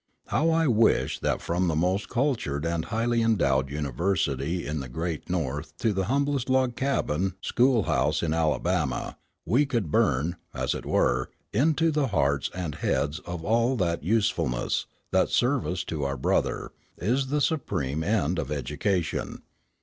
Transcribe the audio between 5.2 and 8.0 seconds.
North to the humblest log cabin school